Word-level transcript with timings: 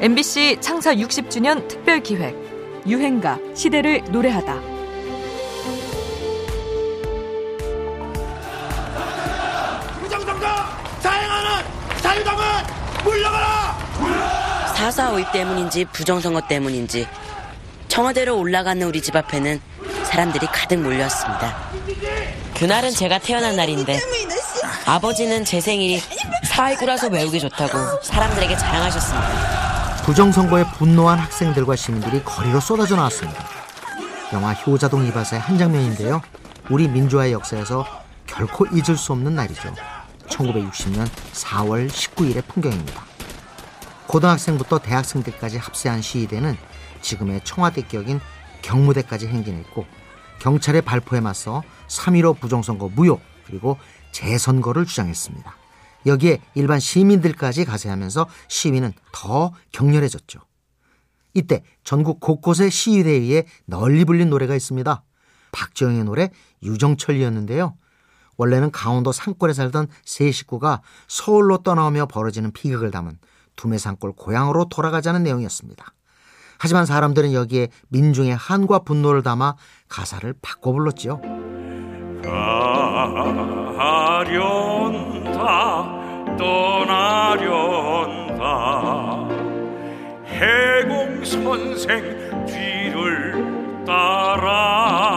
MBC 0.00 0.58
창사 0.60 0.94
60주년 0.94 1.66
특별 1.68 2.00
기획 2.02 2.36
유행가 2.86 3.38
시대를 3.54 4.04
노래하다. 4.10 4.54
사행하는 11.00 11.64
물러가라! 13.04 13.78
4.4.5 14.74 15.32
때문인지 15.32 15.86
부정선거 15.86 16.42
때문인지 16.42 17.08
청와대로 17.88 18.38
올라가는 18.38 18.86
우리 18.86 19.00
집 19.00 19.16
앞에는 19.16 19.60
사람들이 20.04 20.46
가득 20.48 20.78
몰렸습니다. 20.80 21.56
그날은 22.54 22.90
제가 22.90 23.18
태어난 23.18 23.56
날인데 23.56 23.98
아버지는 24.84 25.44
제 25.44 25.60
생일이 25.60 26.00
4.19라서 26.44 27.10
외우기 27.10 27.40
좋다고 27.40 28.02
사람들에게 28.02 28.56
자랑하셨습니다. 28.56 29.55
부정선거에 30.06 30.62
분노한 30.78 31.18
학생들과 31.18 31.74
시민들이 31.74 32.22
거리로 32.22 32.60
쏟아져 32.60 32.94
나왔습니다. 32.94 33.44
영화 34.32 34.52
효자동 34.52 35.04
이바사의 35.04 35.42
한 35.42 35.58
장면인데요. 35.58 36.22
우리 36.70 36.86
민주화의 36.86 37.32
역사에서 37.32 37.84
결코 38.24 38.66
잊을 38.66 38.96
수 38.96 39.10
없는 39.10 39.34
날이죠. 39.34 39.74
1960년 40.28 41.08
4월 41.32 41.90
19일의 41.90 42.46
풍경입니다. 42.46 43.02
고등학생부터 44.06 44.78
대학생들까지 44.78 45.58
합세한 45.58 46.02
시위대는 46.02 46.56
지금의 47.00 47.40
청와대 47.42 47.82
격인 47.82 48.20
경무대까지 48.62 49.26
행진했고 49.26 49.86
경찰의 50.38 50.82
발포에 50.82 51.18
맞서 51.18 51.64
3.15 51.88 52.38
부정선거 52.38 52.90
무효 52.94 53.18
그리고 53.44 53.76
재선거를 54.12 54.86
주장했습니다. 54.86 55.65
여기에 56.06 56.40
일반 56.54 56.80
시민들까지 56.80 57.64
가세하면서 57.64 58.26
시위는 58.48 58.92
더 59.12 59.52
격렬해졌죠. 59.72 60.40
이때 61.34 61.62
전국 61.84 62.20
곳곳의 62.20 62.70
시위대에 62.70 63.12
의해 63.12 63.44
널리 63.66 64.04
불린 64.04 64.30
노래가 64.30 64.54
있습니다. 64.54 65.02
박지영의 65.52 66.04
노래 66.04 66.30
유정철이었는데요. 66.62 67.76
원래는 68.38 68.70
강원도 68.70 69.12
산골에 69.12 69.52
살던 69.52 69.88
세 70.04 70.30
식구가 70.30 70.82
서울로 71.08 71.58
떠나오며 71.58 72.06
벌어지는 72.06 72.52
비극을 72.52 72.90
담은 72.90 73.18
두메산골 73.56 74.12
고향으로 74.12 74.68
돌아가자는 74.68 75.22
내용이었습니다. 75.22 75.84
하지만 76.58 76.86
사람들은 76.86 77.32
여기에 77.34 77.68
민중의 77.88 78.34
한과 78.36 78.80
분노를 78.80 79.22
담아 79.22 79.56
가사를 79.88 80.34
바꿔 80.40 80.72
불렀지요. 80.72 81.20
가련다 84.26 85.95
떠나련다. 86.36 88.42
해공 90.26 91.24
선생 91.24 92.44
뒤를 92.46 93.84
따라. 93.86 95.16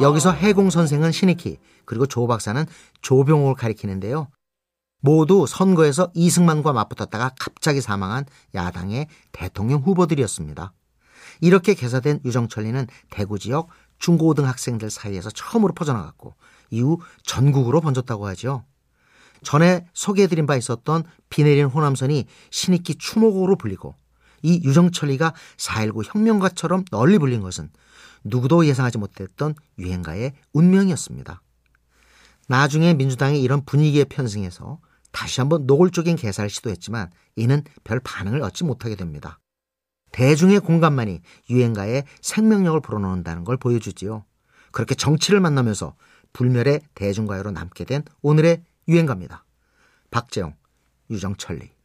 여기서 0.03 0.33
해공 0.33 0.71
선생은 0.71 1.12
신익희 1.12 1.59
그리고 1.84 2.07
조 2.07 2.27
박사는 2.27 2.67
조병옥을 3.03 3.55
가리키는데요. 3.55 4.29
모두 5.01 5.47
선거에서 5.47 6.11
이승만과 6.15 6.73
맞붙었다가 6.73 7.33
갑자기 7.39 7.81
사망한 7.81 8.25
야당의 8.55 9.09
대통령 9.33 9.81
후보들이었습니다. 9.81 10.73
이렇게 11.41 11.75
개사된 11.75 12.21
유정철리는 12.25 12.87
대구 13.11 13.39
지역 13.39 13.69
중고등 13.99 14.47
학생들 14.47 14.91
사이에서 14.91 15.31
처음으로 15.31 15.73
퍼져나갔고 15.75 16.34
이후 16.71 16.99
전국으로 17.25 17.81
번졌다고 17.81 18.27
하죠. 18.28 18.65
전에 19.43 19.87
소개해드린 19.93 20.47
바 20.47 20.57
있었던 20.57 21.05
비 21.31 21.45
내린 21.45 21.67
호남선이 21.67 22.27
신익기 22.51 22.97
추모곡으로 22.97 23.57
불리고 23.57 23.95
이 24.42 24.60
유정철리가 24.64 25.34
4.19 25.56 26.04
혁명가처럼 26.04 26.84
널리 26.91 27.19
불린 27.19 27.41
것은 27.41 27.70
누구도 28.24 28.66
예상하지 28.66 28.98
못했던 28.98 29.54
유행가의 29.78 30.32
운명이었습니다. 30.52 31.42
나중에 32.48 32.94
민주당이 32.94 33.42
이런 33.42 33.64
분위기에 33.64 34.04
편승해서 34.04 34.78
다시 35.12 35.41
한번 35.41 35.66
노골적인 35.66 36.16
개사를 36.16 36.48
시도했지만 36.48 37.10
이는 37.36 37.62
별 37.84 38.00
반응을 38.00 38.42
얻지 38.42 38.64
못하게 38.64 38.97
됩니다. 38.97 39.38
대중의 40.12 40.60
공감만이 40.60 41.20
유행가의 41.50 42.04
생명력을 42.20 42.80
불어넣는다는 42.80 43.44
걸 43.44 43.56
보여주지요. 43.56 44.24
그렇게 44.72 44.94
정치를 44.94 45.41
만나면서 45.41 45.94
불멸의 46.32 46.80
대중가요로 46.94 47.50
남게 47.50 47.84
된 47.84 48.03
오늘의 48.22 48.62
유행가입니다. 48.88 49.44
박재영, 50.10 50.54
유정철리. 51.10 51.75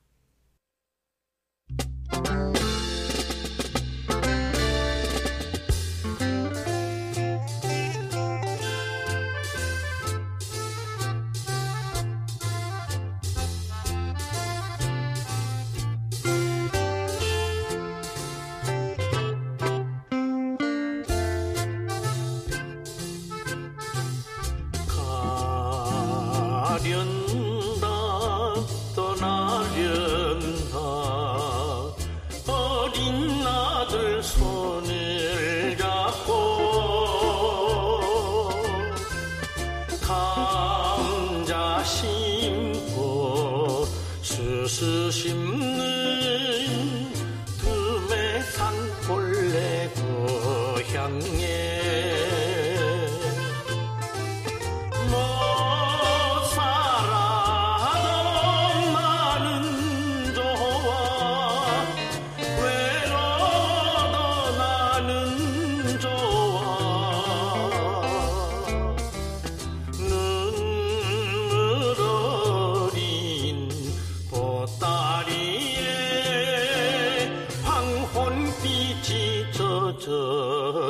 떠나련다 29.22 30.78
어린 32.48 33.46
아들 33.46 34.24
손을 34.24 35.78
잡고 35.78 36.32
감자 40.02 41.84
심고 41.84 42.98
수수 44.24 45.12
심는 45.12 45.71